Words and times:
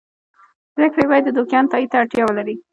پرېکړې 0.75 1.01
یې 1.05 1.09
باید 1.11 1.23
د 1.27 1.31
دوکیانو 1.37 1.71
تایید 1.71 1.89
ته 1.91 1.95
اړتیا 2.01 2.23
ولري. 2.25 2.55